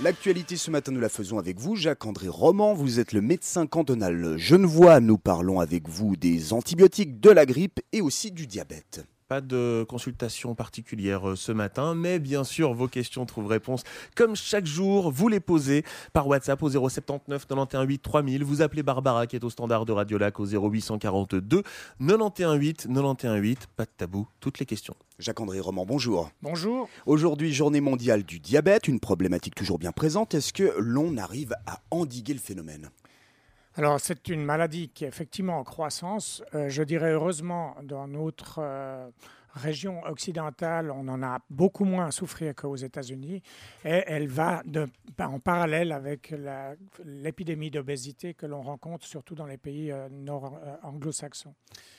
[0.00, 1.74] L'actualité ce matin, nous la faisons avec vous.
[1.74, 5.00] Jacques-André Roman, vous êtes le médecin cantonal genevois.
[5.00, 9.04] Nous parlons avec vous des antibiotiques, de la grippe et aussi du diabète.
[9.28, 13.82] Pas de consultation particulière euh, ce matin, mais bien sûr, vos questions trouvent réponse
[14.16, 15.12] comme chaque jour.
[15.12, 15.84] Vous les posez
[16.14, 18.42] par WhatsApp au 079 91 8 3000.
[18.42, 21.62] Vous appelez Barbara qui est au standard de Radio Lac au 0842
[22.00, 23.66] 91 8 91 8.
[23.76, 24.96] Pas de tabou, toutes les questions.
[25.18, 26.30] Jacques-André Roman, bonjour.
[26.40, 26.88] Bonjour.
[27.04, 30.32] Aujourd'hui, journée mondiale du diabète, une problématique toujours bien présente.
[30.32, 32.88] Est-ce que l'on arrive à endiguer le phénomène?
[33.78, 36.42] Alors, c'est une maladie qui est effectivement en croissance.
[36.52, 39.08] Euh, je dirais heureusement, dans notre euh,
[39.54, 43.40] région occidentale, on en a beaucoup moins à souffrir qu'aux États-Unis.
[43.84, 44.88] Et elle va de,
[45.20, 46.34] en parallèle avec
[47.04, 51.54] l'épidémie d'obésité que l'on rencontre surtout dans les pays euh, nord-anglo-saxons.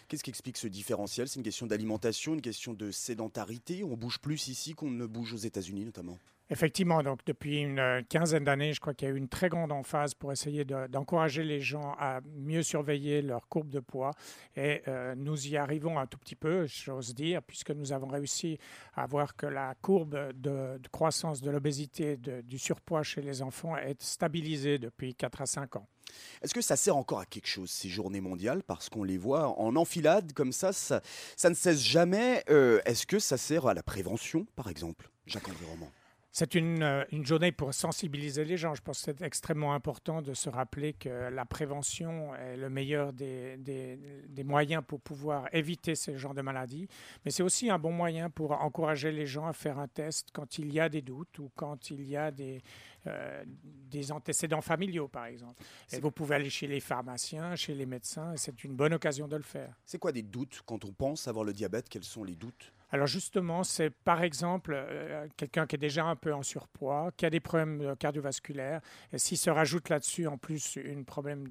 [0.09, 1.29] Qu'est-ce qui explique ce différentiel?
[1.29, 5.33] C'est une question d'alimentation, une question de sédentarité On bouge plus ici qu'on ne bouge
[5.33, 6.17] aux États-Unis notamment
[6.51, 9.49] Effectivement, donc depuis une euh, quinzaine d'années, je crois qu'il y a eu une très
[9.49, 14.11] grande emphase pour essayer d'encourager les gens à mieux surveiller leur courbe de poids.
[14.55, 18.57] Et euh, nous y arrivons un tout petit peu, j'ose dire, puisque nous avons réussi
[18.95, 24.01] à voir que la courbe de, croissance de l'obésité, du surpoids chez les enfants est
[24.01, 25.87] stabilisée depuis 4 à 5 ans.
[26.41, 28.63] Est-ce que ça sert encore à quelque chose, ces journées mondiales?
[28.63, 30.99] Parce qu'on les voit en enfilade comme ça, ça,
[31.47, 32.43] ne cesse jamais.
[32.49, 35.11] Euh, est-ce que ça sert à la prévention, par exemple?
[35.27, 35.91] Jacques-André Roman
[36.31, 38.75] c'est euh, une, journée pour sensibiliser les gens.
[38.75, 43.13] Je pense que c'est extrêmement important de se rappeler que la prévention est le meilleur
[43.13, 46.87] des, des, moyens pour pouvoir éviter ce genre de maladies.
[47.25, 50.59] Mais c'est aussi un bon moyen pour encourager les gens à faire un test quand
[50.59, 52.61] il y a des doutes ou quand il y a des,
[53.07, 55.63] euh, des antécédents familiaux, par exemple.
[55.91, 59.27] Et vous pouvez aller chez les pharmaciens, chez les médecins, et c'est une bonne occasion
[59.27, 59.73] de le faire.
[59.83, 61.89] C'est quoi des doutes quand on pense avoir le diabète?
[61.89, 62.71] Quels sont les doutes?
[62.91, 67.25] Alors justement, c'est par exemple euh, quelqu'un qui est déjà un peu en surpoids, qui
[67.25, 68.81] a des problèmes euh, cardiovasculaires,
[69.13, 71.47] et s'il se rajoute là-dessus en plus un problème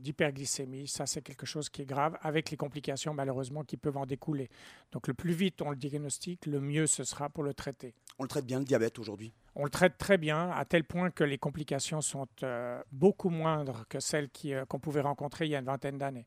[0.00, 4.06] d'hyperglycémie, ça c'est quelque chose qui est grave, avec les complications malheureusement qui peuvent en
[4.06, 4.50] découler.
[4.90, 7.94] Donc le plus vite on le diagnostique, le mieux ce sera pour le traiter.
[8.18, 9.32] On le traite bien le diabète aujourd'hui?
[9.54, 13.84] On le traite très bien, à tel point que les complications sont euh, beaucoup moindres
[13.88, 14.30] que celles
[14.68, 16.26] qu'on pouvait rencontrer il y a une vingtaine d'années.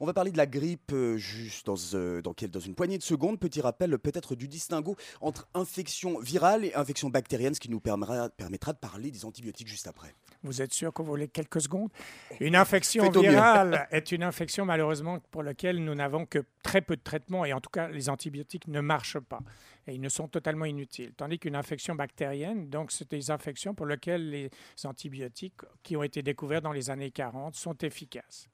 [0.00, 3.02] On va parler de la grippe euh, juste dans, euh, dans, dans, une poignée de
[3.02, 3.38] secondes.
[3.38, 8.28] Petit rappel peut-être du distinguo entre infection virale et infection bactérienne, ce qui nous permettra,
[8.30, 10.14] permettra de parler des antibiotiques juste après.
[10.42, 11.90] Vous êtes sûr que vous voulez quelques secondes?
[12.40, 17.02] Une infection virale est une infection malheureusement pour laquelle nous n'avons que très peu de
[17.02, 19.40] traitements et en tout cas les antibiotiques ne marchent pas
[19.86, 21.12] et ils ne sont totalement inutiles.
[21.16, 24.50] Tandis qu'une infection bactérienne, donc c'est des infections pour lesquelles les
[24.84, 28.48] antibiotiques qui ont été découverts dans les années 40 sont efficaces.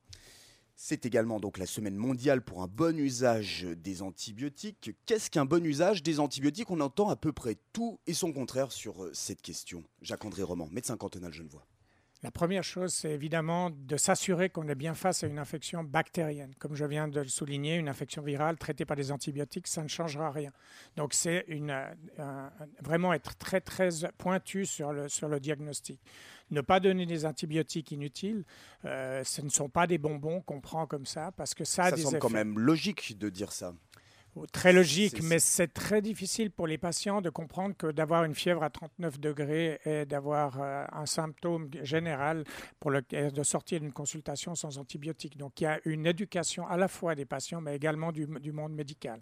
[0.81, 4.93] C'est également donc la semaine mondiale pour un bon usage des antibiotiques.
[5.06, 6.71] Qu'est-ce qu'un bon usage des antibiotiques?
[6.71, 9.83] On entend à peu près tout et son contraire sur euh, cette question.
[10.03, 11.66] Jacques-André Roman, médecin cantonal genevois.
[12.24, 16.52] La première chose, c'est évidemment de s'assurer qu'on est bien face à une infection bactérienne.
[16.58, 19.88] Comme je viens de le souligner, une infection virale traitée par des antibiotiques, ça ne
[19.88, 20.50] changera rien.
[20.96, 22.48] Donc c'est euh,
[22.82, 26.00] vraiment être très très pointu sur le, sur le diagnostic.
[26.50, 28.44] Ne pas donner des antibiotiques inutiles,
[28.84, 31.88] euh, ce ne sont pas des bonbons qu'on prend comme ça, parce que ça, ça
[31.88, 33.74] a des semble quand même logique de dire ça.
[34.53, 38.62] Très logique, mais c'est très difficile pour les patients de comprendre que d'avoir une fièvre
[38.62, 42.44] à 39 degrés et d'avoir euh, un symptôme général
[42.81, 45.37] pour le, de sortir d'une consultation sans antibiotiques.
[45.37, 48.53] Donc il y a une éducation à la fois des patients, mais également du, du
[48.53, 49.21] monde médical.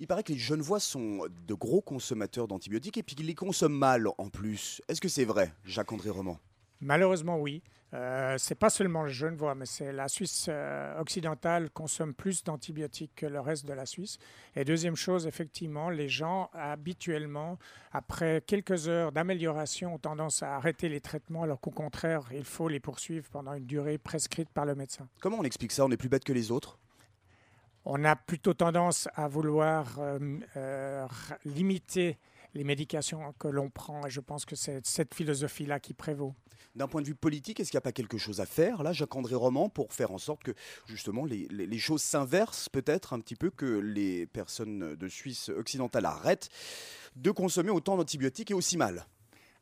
[0.00, 3.34] Il paraît que les jeunes voix sont de gros consommateurs d'antibiotiques et puis qu'ils les
[3.34, 4.82] consomment mal en plus.
[4.88, 6.38] Est-ce que c'est vrai, Jacques-André Roman?
[6.80, 7.62] Malheureusement, oui.
[7.94, 13.12] Euh, c'est pas seulement le Genevois, mais c'est la Suisse euh, occidentale consomme plus d'antibiotiques
[13.14, 14.18] que le reste de la Suisse.
[14.56, 17.58] Et deuxième chose, effectivement, les gens habituellement,
[17.92, 22.68] après quelques heures d'amélioration, ont tendance à arrêter les traitements, alors qu'au contraire, il faut
[22.68, 25.06] les poursuivre pendant une durée prescrite par le médecin.
[25.20, 25.84] Comment on explique ça?
[25.84, 26.78] On est plus bête que les autres?
[27.84, 31.06] On a plutôt tendance à vouloir euh,
[31.44, 32.16] limiter
[32.54, 34.06] les médications que l'on prend.
[34.06, 36.34] Et je pense que c'est cette philosophie-là qui prévaut.
[36.74, 38.92] D'un point de vue politique, est-ce qu'il n'y a pas quelque chose à faire, là,
[38.92, 40.52] Jacques-André Roman, pour faire en sorte que,
[40.86, 46.06] justement, les, les choses s'inversent peut-être un petit peu, que les personnes de Suisse occidentale
[46.06, 46.48] arrêtent
[47.16, 49.06] de consommer autant d'antibiotiques et aussi mal?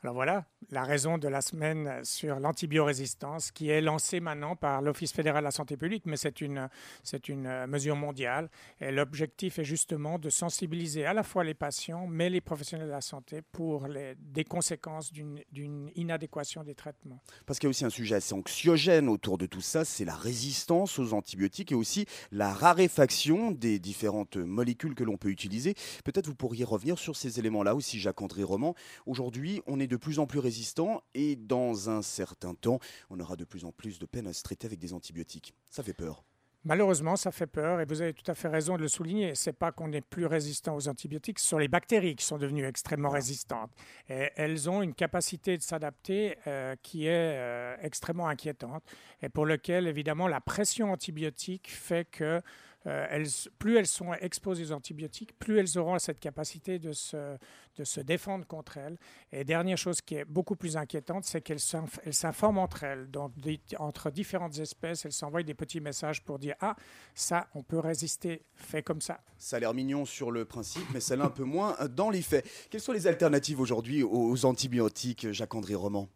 [0.02, 5.12] Alors voilà, la raison de la semaine sur l'antibiorésistance qui est lancée maintenant par l'Office
[5.12, 6.70] fédéral de la santé publique, mais c'est une,
[7.02, 8.48] c'est une mesure mondiale.
[8.80, 12.92] Et l'objectif est justement de sensibiliser à la fois les patients, mais les professionnels de
[12.92, 17.20] la santé pour les, des conséquences d'une, d'une inadéquation des traitements.
[17.44, 20.16] Parce qu'il y a aussi un sujet assez anxiogène autour de tout ça, c'est la
[20.16, 25.74] résistance aux antibiotiques et aussi la raréfaction des différentes molécules que l'on peut utiliser.
[26.04, 28.74] Peut-être vous pourriez revenir sur ces éléments-là aussi, Jacques-André Roman.
[29.04, 32.78] Aujourd'hui, on est de plus en plus résistant et dans un certain temps,
[33.10, 35.54] on aura de plus en plus de peine à se traiter avec des antibiotiques.
[35.68, 36.24] Ça fait peur.
[36.62, 39.34] Malheureusement, ça fait peur et vous avez tout à fait raison de le souligner.
[39.34, 42.36] Ce n'est pas qu'on est plus résistant aux antibiotiques, ce sont les bactéries qui sont
[42.36, 43.70] devenues extrêmement résistantes.
[44.10, 48.84] Et elles ont une capacité de s'adapter euh, qui est euh, extrêmement inquiétante
[49.22, 52.42] et pour lequel, évidemment, la pression antibiotique fait que
[52.86, 53.24] euh,
[53.58, 57.36] plus elles sont exposées aux antibiotiques, plus elles auront cette capacité de se,
[57.76, 58.98] de se défendre contre elles.
[59.32, 63.10] Et dernière chose qui est beaucoup plus inquiétante, c'est qu'elles s'informent entre elles.
[63.10, 63.32] Donc,
[63.78, 66.76] entre différentes espèces, elles s'envoient des petits messages pour dire Ah,
[67.14, 69.20] ça, on peut résister, fait comme ça.
[69.36, 72.22] Ça a l'air mignon sur le principe, mais ça l'est un peu moins dans les
[72.22, 72.48] faits.
[72.70, 76.08] Quelles sont les alternatives aujourd'hui aux antibiotiques, Jacques-André Roman?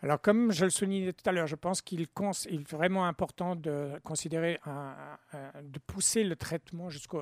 [0.00, 3.98] Alors, comme je le soulignais tout à l'heure, je pense qu'il est vraiment important de
[4.04, 4.60] considérer,
[5.60, 7.20] de pousser le traitement jusqu'au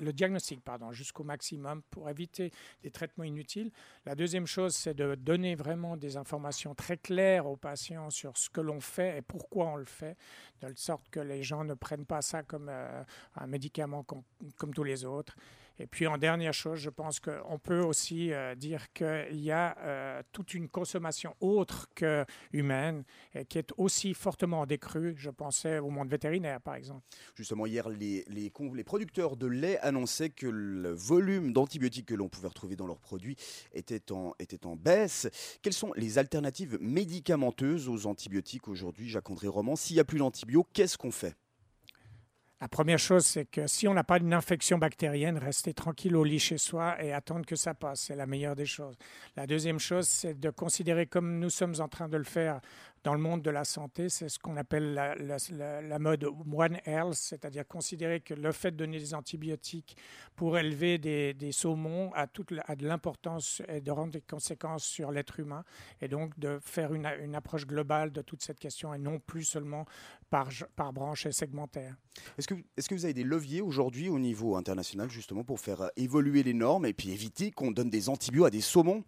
[0.00, 2.50] diagnostic, pardon, jusqu'au maximum pour éviter
[2.82, 3.70] des traitements inutiles.
[4.04, 8.50] La deuxième chose, c'est de donner vraiment des informations très claires aux patients sur ce
[8.50, 10.16] que l'on fait et pourquoi on le fait,
[10.62, 13.02] de sorte que les gens ne prennent pas ça comme euh,
[13.36, 14.04] un médicament
[14.56, 15.36] comme tous les autres.
[15.78, 19.76] Et puis en dernière chose, je pense qu'on peut aussi euh, dire qu'il y a
[19.78, 23.04] euh, toute une consommation autre que humaine
[23.34, 25.14] et qui est aussi fortement décrue.
[25.16, 27.02] Je pensais au monde vétérinaire, par exemple.
[27.34, 32.28] Justement, hier, les, les, les producteurs de lait annonçaient que le volume d'antibiotiques que l'on
[32.28, 33.36] pouvait retrouver dans leurs produits
[33.72, 35.28] était en, était en baisse.
[35.62, 39.76] Quelles sont les alternatives médicamenteuses aux antibiotiques aujourd'hui, Jacques-André Roman?
[39.76, 41.34] S'il n'y a plus d'antibiotiques, qu'est-ce qu'on fait?
[42.60, 46.24] La première chose, c'est que si on n'a pas une infection bactérienne, rester tranquille au
[46.24, 48.00] lit chez soi et attendre que ça passe.
[48.00, 48.96] C'est la meilleure des choses.
[49.36, 52.60] La deuxième chose, c'est de considérer comme nous sommes en train de le faire
[53.08, 57.66] dans le monde de la santé, c'est ce qu'on appelle la, mode One Health, c'est-à-dire
[57.66, 59.96] considérer que le fait de donner des antibiotiques
[60.36, 65.40] pour élever des, saumons a, toute, de l'importance et de rendre des conséquences sur l'être
[65.40, 65.64] humain,
[66.02, 69.86] et donc de faire une, approche globale de toute cette question et non plus seulement
[70.28, 71.96] par, par branche et segmentaire.
[72.36, 75.90] Est-ce que, est que vous avez des leviers aujourd'hui au niveau international justement pour faire
[75.96, 79.02] évoluer les normes et puis éviter qu'on donne des antibiotiques à des saumons?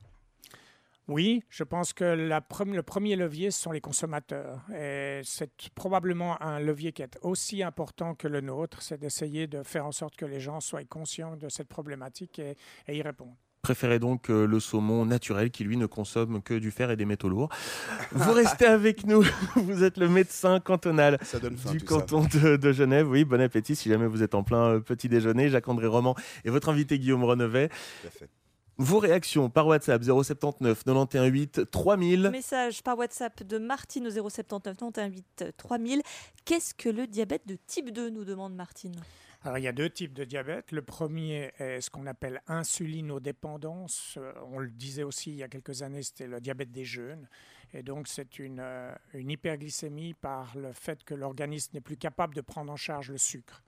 [1.10, 4.60] Oui, je pense que la le premier levier, ce sont les consommateurs.
[4.72, 9.64] Et c'est probablement un levier qui est aussi important que le nôtre, c'est d'essayer de
[9.64, 12.56] faire en sorte que les gens soient conscients de cette problématique et,
[12.88, 16.90] y répondent préférez donc euh, le saumon naturel qui lui ne consomme que du fer
[16.90, 17.50] et des métaux lourds.
[18.12, 19.22] Vous restez avec nous,
[19.54, 21.18] vous êtes le médecin cantonal
[21.70, 23.06] du canton de, Genève.
[23.06, 25.50] Oui, bon appétit si jamais vous êtes en plein euh, petit déjeuner.
[25.50, 26.14] Jacques-André Roman
[26.46, 27.68] et votre invité Guillaume Renevet.
[28.82, 32.30] Vos réactions par WhatsApp 079 91 8 3000.
[32.32, 36.02] Message par WhatsApp de Martine au 079 91 8 3000.
[36.46, 38.94] Qu'est-ce que le diabète de type 2 nous demande Martine
[39.42, 40.70] alors, il y a deux types de diabète.
[40.70, 44.18] Le premier est ce qu'on appelle insulinodépendance.
[44.18, 47.26] Euh, on le disait aussi il y a quelques années, c'était le diabète des jeunes.
[47.72, 52.34] Et donc, c'est une, euh, une hyperglycémie par le fait que l'organisme n'est plus capable
[52.34, 53.62] de prendre en charge le sucre.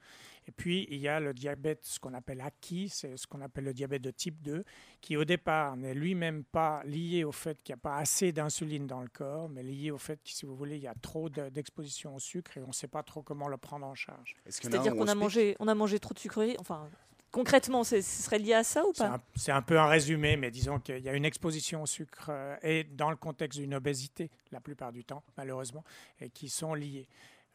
[0.49, 3.65] Et puis, il y a le diabète, ce qu'on appelle acquis, c'est ce qu'on appelle
[3.65, 4.65] le diabète de type 2,
[5.01, 8.87] qui au départ n'est lui-même pas lié au fait qu'il n'y a pas assez d'insuline
[8.87, 11.29] dans le corps, mais lié au fait que, si vous voulez, il y a trop
[11.29, 14.37] d'exposition au sucre et on ne sait pas trop comment le prendre en charge.
[14.49, 16.89] C'est-à-dire qu'on a mangé, on a mangé trop de sucreries enfin,
[17.33, 19.19] Concrètement, ce serait lié à ça ou pas?
[19.37, 22.57] C'est un, peu un résumé, mais disons qu'il y a une exposition au sucre euh,
[22.63, 25.83] et dans le contexte d'une obésité, la plupart du temps, malheureusement,
[26.21, 27.09] et qui sont liés.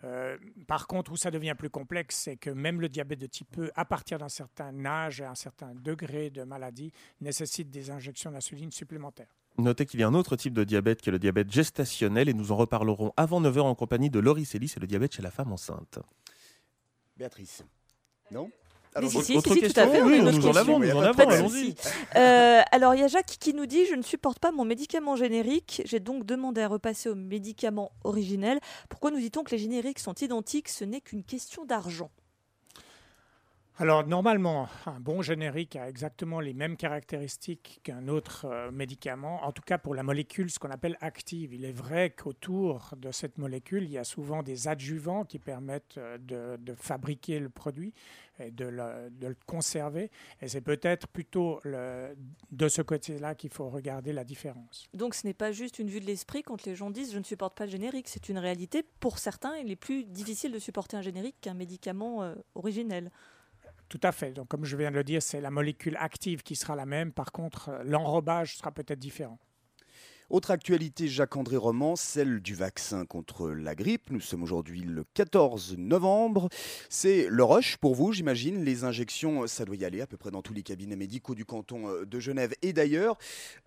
[0.03, 0.37] Euh,
[0.67, 3.71] par contre, où ça devient plus complexe, c'est que même le diabète de type E,
[3.75, 8.71] à partir d'un certain âge et un certain degré de maladie, nécessite des injections d'insuline
[8.71, 9.35] supplémentaires.
[9.57, 12.33] Notez qu'il y a un autre type de diabète qui est le diabète gestationnel et
[12.33, 15.31] nous en reparlerons avant 9h en compagnie de Laurie Célis, c'est le diabète chez la
[15.31, 15.97] femme enceinte.
[17.17, 17.63] Béatrice,
[18.29, 18.51] non?
[18.97, 21.75] Alors, si, autre question tout à fait, oui, nous, en avons, nous en avons, allons-y.
[22.15, 25.15] Euh, alors, il y a Jacques qui nous dit Je ne supporte pas mon médicament
[25.15, 28.59] générique, j'ai donc demandé à repasser au médicament originel.
[28.89, 30.69] Pourquoi nous dit-on que les génériques sont identiques?
[30.69, 32.09] Ce n'est qu'une question d'argent.
[33.79, 39.51] Alors normalement, un bon générique a exactement les mêmes caractéristiques qu'un autre euh, médicament, en
[39.51, 41.53] tout cas pour la molécule, ce qu'on appelle active.
[41.53, 45.99] Il est vrai qu'autour de cette molécule, il y a souvent des adjuvants qui permettent
[45.99, 47.93] euh, de, fabriquer le produit.
[48.39, 50.11] Et de le, de le conserver.
[50.41, 52.15] Et c'est peut-être plutôt le,
[52.51, 54.87] de ce côté-là qu'il faut regarder la différence.
[54.93, 57.23] Donc ce n'est pas juste une vue de l'esprit quand les gens disent je ne
[57.23, 58.83] supporte pas le générique, c'est une réalité.
[58.99, 63.11] Pour certains, il est plus difficile de supporter un générique qu'un médicament euh, originel.
[63.89, 64.33] Tout à fait.
[64.33, 67.13] Donc, comme je viens de le dire, c'est la molécule active qui sera la même.
[67.13, 69.39] Par contre, euh, l'enrobage sera peut-être différent.
[70.29, 74.11] Autre actualité, Jacques-André Roman, celle du vaccin contre la grippe.
[74.11, 76.49] Nous sommes aujourd'hui le 14 novembre.
[76.89, 78.61] C'est le rush pour vous, j'imagine.
[78.65, 81.45] Les injections, ça doit y aller à peu près dans tous les cabinets médicaux du
[81.45, 83.17] canton euh, de Genève et d'ailleurs.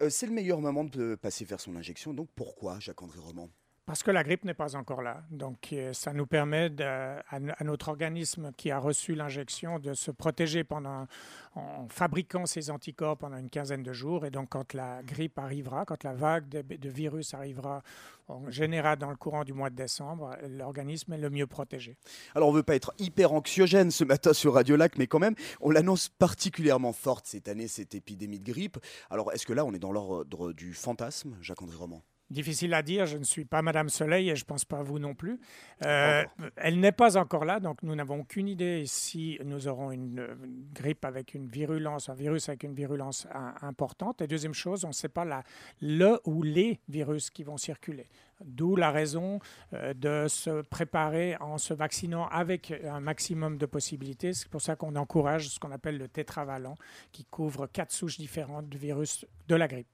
[0.03, 2.13] Euh, c'est le meilleur moment de passer faire son injection.
[2.13, 3.49] Donc pourquoi, Jacques-André Roman?
[3.91, 5.25] Parce que la grippe n'est pas encore là.
[5.33, 10.63] Donc, euh, ça nous permet à, notre organisme qui a reçu l'injection de se protéger
[10.63, 11.09] pendant,
[11.57, 14.25] en fabriquant ses anticorps pendant une quinzaine de jours.
[14.25, 17.83] Et donc, quand la grippe arrivera, quand la vague de, virus arrivera
[18.29, 21.97] en général dans le courant du mois de décembre, l'organisme est le mieux protégé.
[22.37, 25.19] Alors, on ne veut pas être hyper anxiogène ce matin sur Radio Lac, mais quand
[25.19, 28.79] même, on l'annonce particulièrement forte cette année, cette épidémie de grippe.
[29.11, 32.05] Alors, est-ce que là, on est dans l'ordre du fantasme, Jacques-André Roman?
[32.31, 35.01] Difficile à dire, je ne suis pas Madame Soleil et je ne pense pas vous
[35.01, 35.41] non plus.
[35.85, 40.25] Euh, elle n'est pas encore là, donc nous n'avons aucune idée si nous aurons une,
[40.73, 43.27] grippe avec une virulence, un virus avec une virulence
[43.63, 44.23] importante.
[44.23, 45.43] Et deuxième chose, on ne sait pas la,
[45.81, 48.07] le ou les virus qui vont circuler.
[48.45, 49.41] D'où la raison
[49.73, 54.35] euh, de se préparer en se vaccinant avec un maximum de possibilités.
[54.35, 56.77] C'est pour ça qu'on encourage ce qu'on appelle le tétravalent,
[57.11, 59.89] qui couvre quatre souches différentes du virus de la grippe.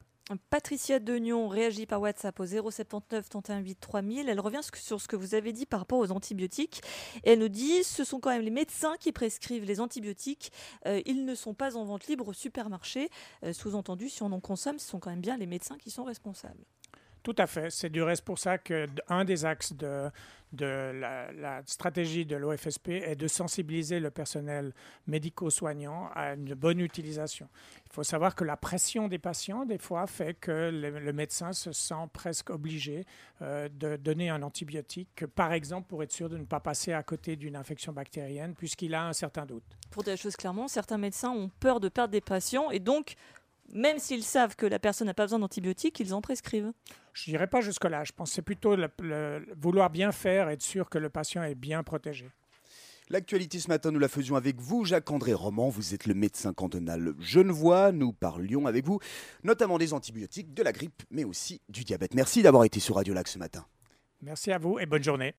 [0.51, 4.29] Patricia Degnon réagit par WhatsApp au 079 31 8 3000.
[4.29, 6.83] Elle revient sur ce que vous avez dit par rapport aux antibiotiques.
[7.23, 10.51] Elle nous dit ce sont quand même les médecins qui prescrivent les antibiotiques.
[10.87, 13.09] Euh, ils ne sont pas en vente libre au supermarché.
[13.45, 16.05] Euh, sous-entendu, si on en consomme, ce sont quand même bien les médecins qui sont
[16.05, 16.65] responsables.
[17.27, 17.71] Tout à fait.
[17.71, 20.13] C'est du reste pour ça qu'un des axes de,
[20.61, 24.73] la, stratégie de l'OFSP est de sensibiliser le personnel
[25.09, 27.49] médico-soignant à une bonne utilisation.
[27.87, 31.73] Il faut savoir que la pression des patients, des fois, fait que le, médecin se
[31.73, 33.05] sent presque obligé
[33.43, 37.03] euh, de donner un antibiotique, par exemple, pour être sûr de ne pas passer à
[37.03, 39.65] côté d'une infection bactérienne, puisqu'il a un certain doute.
[39.91, 43.17] Pour dire la chose clairement, certains médecins ont peur de perdre des patients et donc
[43.73, 46.73] même s'ils savent que la personne n'a pas besoin d'antibiotiques, ils en prescrivent.
[47.13, 48.05] Je n'irai pas jusque-là.
[48.05, 48.89] Je pense que c'est plutôt le,
[49.57, 52.31] vouloir bien faire être sûr que le patient est bien protégé.
[53.09, 55.69] L'actualité ce matin, nous la faisions avec vous, Jacques-André Roman.
[55.69, 57.93] Vous êtes le médecin cantonal genevois.
[57.93, 58.99] Nous parlions avec vous
[59.45, 62.15] notamment des antibiotiques, de la grippe, mais aussi du diabète.
[62.15, 63.65] Merci d'avoir été sur Radio Lac ce matin.
[64.23, 65.35] Merci à vous et bonne journée.